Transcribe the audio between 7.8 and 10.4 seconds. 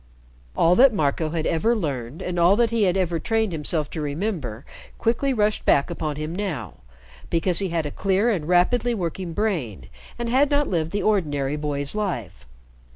a clear and rapidly working brain, and